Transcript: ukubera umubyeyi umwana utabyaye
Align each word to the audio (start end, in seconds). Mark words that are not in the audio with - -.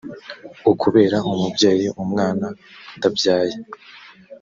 ukubera 0.71 1.17
umubyeyi 1.29 1.87
umwana 2.03 2.45
utabyaye 2.95 3.55